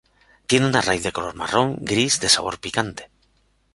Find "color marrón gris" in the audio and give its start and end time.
1.11-2.19